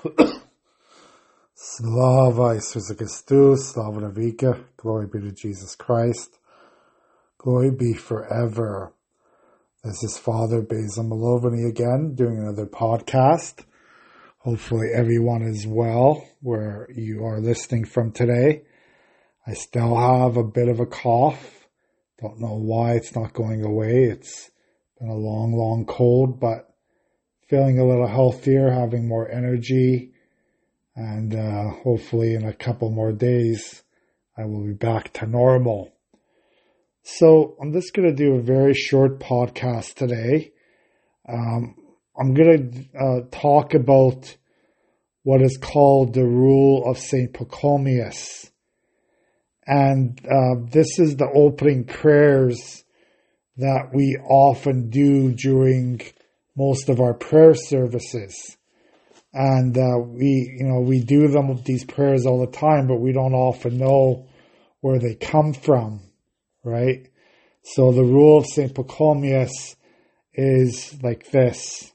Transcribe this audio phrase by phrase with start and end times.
[1.54, 6.38] Slava Isus Christus, Slava Navika, glory be to Jesus Christ,
[7.36, 8.94] glory be forever.
[9.84, 13.64] This is Father Basil Malovany again, doing another podcast.
[14.38, 18.62] Hopefully everyone is well where you are listening from today.
[19.46, 21.66] I still have a bit of a cough.
[22.20, 24.04] Don't know why it's not going away.
[24.04, 24.50] It's
[24.98, 26.69] been a long, long cold, but
[27.50, 30.12] feeling a little healthier, having more energy,
[30.94, 33.82] and uh, hopefully in a couple more days
[34.38, 35.92] I will be back to normal.
[37.02, 40.52] So I'm just going to do a very short podcast today.
[41.28, 41.74] Um,
[42.16, 44.36] I'm going to uh, talk about
[45.24, 48.48] what is called the rule of Saint Pachomius.
[49.66, 52.84] And uh, this is the opening prayers
[53.56, 56.00] that we often do during
[56.60, 58.58] most of our prayer services.
[59.32, 63.12] And uh, we, you know, we do them these prayers all the time, but we
[63.12, 64.26] don't often know
[64.82, 66.00] where they come from,
[66.62, 67.08] right?
[67.62, 68.74] So the rule of St.
[68.74, 69.76] Pachomius
[70.34, 71.90] is like this.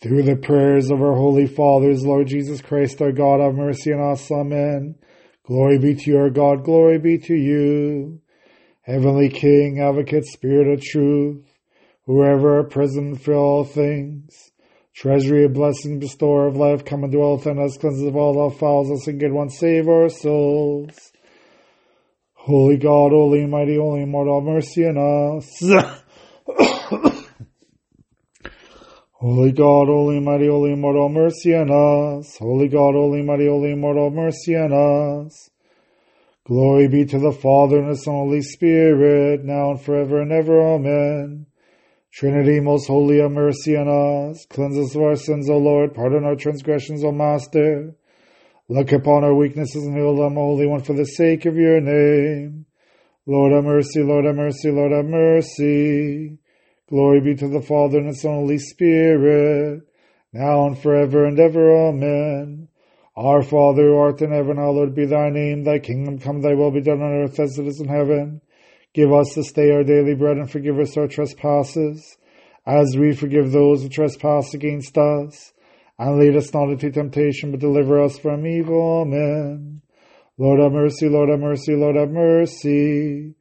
[0.00, 4.12] Through the prayers of our holy fathers, Lord Jesus Christ, our God, have mercy on
[4.12, 4.30] us.
[4.30, 4.94] Amen.
[5.44, 6.64] Glory be to your God.
[6.64, 8.20] Glory be to you.
[8.82, 11.55] Heavenly King, Advocate, Spirit of Truth
[12.06, 14.52] whoever a prison for all things.
[14.94, 18.50] Treasury of blessing, bestower of life, come and dwell within us, cleanse of all our
[18.50, 21.12] fouls, us and good ones, save our souls.
[22.32, 25.62] Holy God, holy, mighty, holy, immortal, mercy on us.
[29.18, 32.36] Holy God, holy, mighty, holy, immortal, mercy on us.
[32.38, 34.72] Holy God, holy, mighty, holy, immortal, mercy on
[35.26, 35.50] us.
[36.46, 40.60] Glory be to the Father and the Son, Holy Spirit, now and forever and ever.
[40.60, 41.46] Amen.
[42.16, 43.88] Trinity, most holy, have mercy on
[44.30, 44.46] us.
[44.48, 45.92] Cleanse us of our sins, O Lord.
[45.92, 47.94] Pardon our transgressions, O Master.
[48.70, 52.64] Look upon our weaknesses and heal them, Holy One, for the sake of your name.
[53.26, 56.38] Lord have mercy, Lord have mercy, Lord have mercy.
[56.88, 59.82] Glory be to the Father and Son Holy Spirit,
[60.32, 61.88] now and forever and ever.
[61.88, 62.68] Amen.
[63.14, 65.64] Our Father who art in heaven, hallowed be thy name.
[65.64, 68.40] Thy kingdom come, thy will be done on earth as it is in heaven.
[68.96, 72.16] Give us this day our daily bread and forgive us our trespasses,
[72.64, 75.52] as we forgive those who trespass against us.
[75.98, 79.02] And lead us not into temptation, but deliver us from evil.
[79.02, 79.82] Amen.
[80.38, 83.34] Lord have mercy, Lord have mercy, Lord have mercy.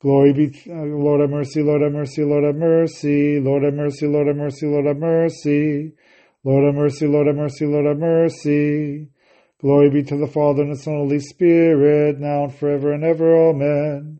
[0.00, 3.38] Glory be, th- Lord have mercy, Lord have mercy, Lord have mercy.
[3.38, 5.92] Lord have mercy, Lord have mercy, Lord have mercy.
[6.42, 9.08] Lord have mercy, Lord have mercy, Lord have mercy.
[9.60, 12.92] Glory be to the Father and the Son and the Holy Spirit, now and forever
[12.92, 13.50] and ever.
[13.50, 14.18] Amen.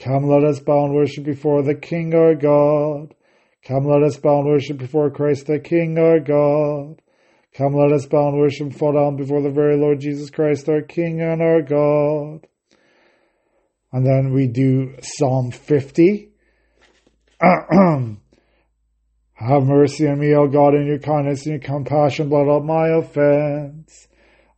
[0.00, 3.14] Come, let us bow and worship before the King our God.
[3.64, 7.02] Come, let us bow and worship before Christ the King our God.
[7.54, 10.70] Come, let us bow and worship and fall down before the very Lord Jesus Christ,
[10.70, 12.46] our King and our God.
[13.92, 16.30] And then we do Psalm 50.
[17.42, 18.16] Have
[19.64, 24.08] mercy on me, O God, in your kindness and your compassion, blot out my offense.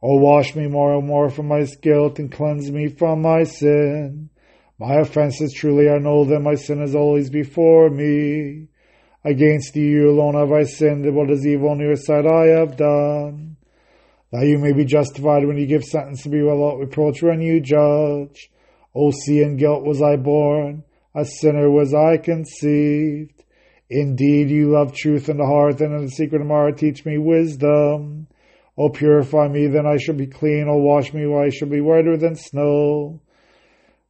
[0.00, 4.30] O wash me more and more from my guilt and cleanse me from my sin.
[4.78, 8.68] My offences truly I know them, my sin is always before me.
[9.24, 12.76] Against you alone have I sinned, and what is evil on your side I have
[12.76, 13.56] done.
[14.32, 17.60] That you may be justified when you give sentence to be without reproach when you
[17.60, 18.50] judge.
[18.94, 20.84] O see in guilt was I born,
[21.14, 23.44] a sinner was I conceived.
[23.88, 27.04] Indeed, you love truth in the heart, and in the secret of my heart teach
[27.04, 28.26] me wisdom.
[28.76, 30.66] O purify me, then I shall be clean.
[30.66, 33.20] O wash me, I shall be whiter than snow.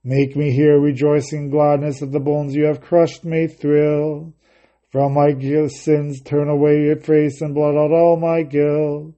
[0.04, 4.34] Make me hear rejoicing gladness that the bones you have crushed may thrill.
[4.90, 9.14] From my guilt sins turn away your face and blot out all my guilt.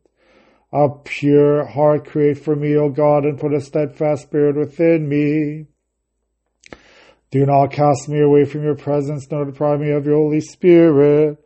[0.73, 5.67] A pure heart create for me, O God, and put a steadfast spirit within me.
[7.31, 11.39] Do not cast me away from your presence, nor deprive me of your Holy Spirit.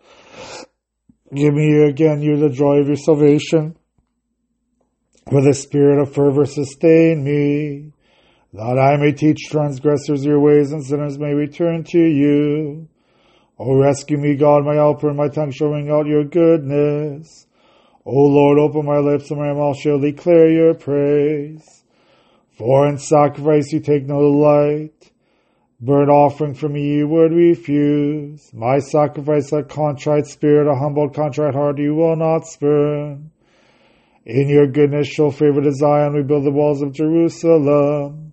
[1.33, 3.77] Give me again you the joy of your salvation.
[5.31, 7.93] With a spirit of fervor sustain me
[8.53, 12.89] that I may teach transgressors your ways and sinners may return to you.
[13.59, 17.47] O rescue me, God, my helper, my tongue shall ring out your goodness.
[18.07, 21.85] O Lord, open my lips, and my mouth shall declare your praise.
[22.57, 25.13] For in sacrifice you take no delight.
[25.81, 28.51] Burnt offering from me you would refuse.
[28.55, 33.31] My sacrifice, a contrite spirit, a humble, contrite heart you will not spurn.
[34.25, 38.28] In your goodness show favor Zion, rebuild the walls of Jerusalem.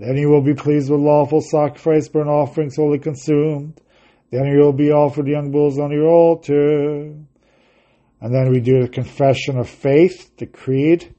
[0.00, 3.78] Then you will be pleased with lawful sacrifice, burnt offerings wholly consumed.
[4.30, 7.02] Then you will be offered young bulls on your altar.
[8.22, 11.14] And then we do the confession of faith, the creed.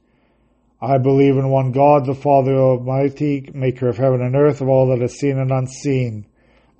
[0.80, 4.88] I believe in one God, the Father Almighty, maker of heaven and earth, of all
[4.88, 6.26] that is seen and unseen.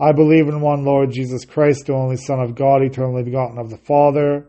[0.01, 3.71] I believe in one Lord Jesus Christ, the only Son of God, eternally begotten of
[3.71, 4.49] the Father,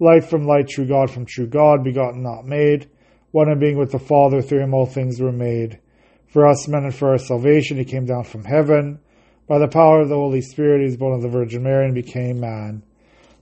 [0.00, 2.90] light from light, true God from true God, begotten, not made,
[3.30, 5.80] one in being with the Father, through him all things were made.
[6.30, 9.00] For us men and for our salvation, he came down from heaven.
[9.48, 11.94] By the power of the Holy Spirit, he was born of the Virgin Mary and
[11.94, 12.84] became man.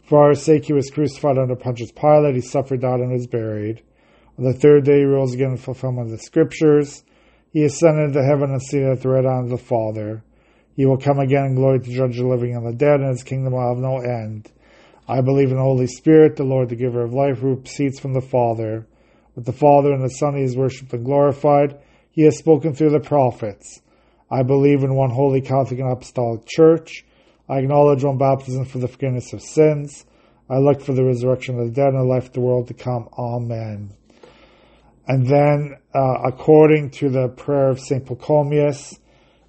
[0.08, 3.82] For our sake he was crucified under Pontius Pilate, he suffered, died, and was buried.
[4.38, 7.04] On the third day he rose again in fulfillment of the Scriptures.
[7.52, 10.24] He ascended into heaven and seated at the right hand of the Father.
[10.74, 13.22] He will come again in glory to judge the living and the dead, and his
[13.22, 14.50] kingdom will have no end.
[15.06, 18.14] I believe in the Holy Spirit, the Lord, the giver of life, who proceeds from
[18.14, 18.86] the Father.
[19.34, 21.78] With the Father and the Son he is worshipped and glorified.
[22.18, 23.80] He has spoken through the prophets.
[24.28, 27.04] I believe in one holy Catholic and Apostolic Church.
[27.48, 30.04] I acknowledge one baptism for the forgiveness of sins.
[30.50, 32.74] I look for the resurrection of the dead and the life of the world to
[32.74, 33.08] come.
[33.16, 33.92] Amen.
[35.06, 38.04] And then, uh, according to the prayer of St.
[38.04, 38.98] Pachomius,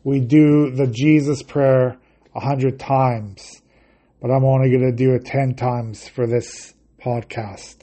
[0.04, 1.98] we do the Jesus prayer
[2.36, 3.64] a hundred times,
[4.22, 7.78] but I'm only going to do it ten times for this podcast.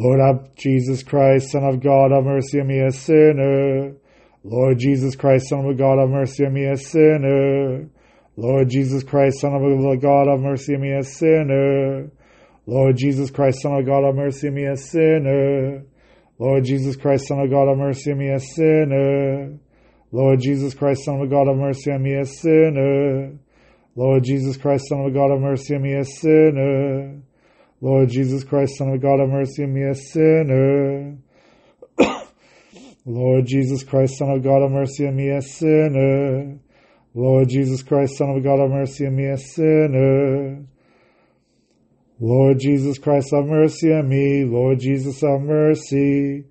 [0.00, 3.96] Lord up Jesus Christ, Son of God, have mercy on me, a sinner.
[4.44, 7.88] Lord Jesus Christ, Son of God, have mercy on me, a sinner.
[8.36, 12.10] Lord Jesus Christ, Son of God, have mercy on me, a sinner.
[12.66, 15.82] Lord Jesus Christ, Son of God, have mercy on me, a sinner.
[16.38, 19.58] Lord Jesus Christ, Son of God, have mercy on me, a sinner.
[20.12, 23.38] Lord Jesus Christ, Son of God, have mercy on me, a sinner.
[23.96, 27.20] Lord Jesus Christ, Son of God, have mercy on me, a sinner.
[27.80, 31.18] Lord Jesus Christ, Son of God, have mercy on me, a sinner.
[33.08, 36.58] Lord Jesus Christ, Son of God, have mercy on me, a sinner.
[37.14, 40.62] Lord Jesus Christ, Son of God, have mercy on me, a sinner.
[42.20, 44.44] Lord Jesus Christ, have mercy on me.
[44.44, 46.44] Lord Jesus, have mercy.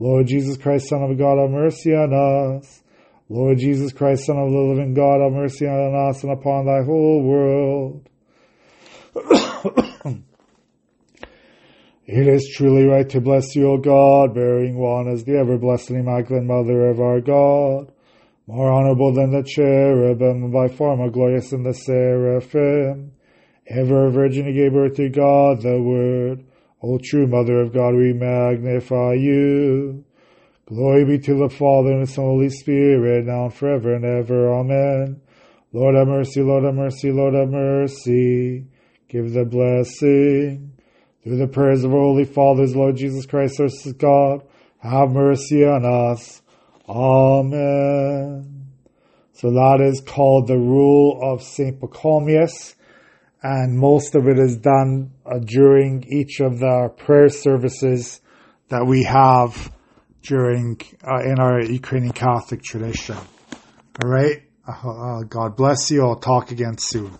[0.00, 2.82] Lord Jesus Christ, Son of God, have mercy on us.
[3.28, 6.82] Lord Jesus Christ, Son of the living God, have mercy on us and upon thy
[6.82, 8.08] whole world.
[12.12, 15.90] It is truly right to bless you, O God, bearing one as the ever blessed
[15.90, 17.92] immaculate Mother of our God,
[18.48, 23.12] more honorable than the cherubim, by far more glorious than the seraphim.
[23.68, 26.44] Ever virgin who gave birth to God, the Word.
[26.82, 30.04] O true Mother of God, we magnify you.
[30.66, 34.52] Glory be to the Father and the Holy Spirit, now and forever and ever.
[34.52, 35.20] Amen.
[35.72, 38.66] Lord have mercy, Lord have mercy, Lord have mercy.
[39.08, 40.72] Give the blessing.
[41.22, 43.68] Through the prayers of our Holy Fathers, Lord Jesus Christ, our
[43.98, 44.42] God,
[44.78, 46.40] have mercy on us.
[46.88, 48.66] Amen.
[49.34, 51.78] So that is called the rule of St.
[51.78, 52.74] Pachomius,
[53.42, 58.20] and most of it is done uh, during each of the prayer services
[58.68, 59.72] that we have
[60.22, 63.16] during uh, in our Ukrainian Catholic tradition.
[64.02, 64.42] All right.
[64.66, 66.02] Uh, uh God bless you.
[66.02, 67.18] I'll talk again soon.